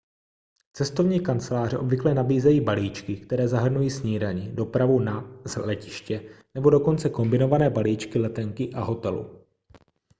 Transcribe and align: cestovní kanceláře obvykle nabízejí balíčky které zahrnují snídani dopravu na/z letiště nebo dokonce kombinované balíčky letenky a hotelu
cestovní 0.73 1.19
kanceláře 1.23 1.77
obvykle 1.77 2.13
nabízejí 2.13 2.61
balíčky 2.61 3.17
které 3.17 3.47
zahrnují 3.47 3.89
snídani 3.91 4.51
dopravu 4.51 4.99
na/z 4.99 5.55
letiště 5.55 6.23
nebo 6.55 6.69
dokonce 6.69 7.09
kombinované 7.09 7.69
balíčky 7.69 8.19
letenky 8.19 8.73
a 8.73 8.81
hotelu 8.83 9.45